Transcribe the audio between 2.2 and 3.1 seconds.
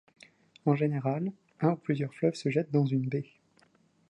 se jettent dans une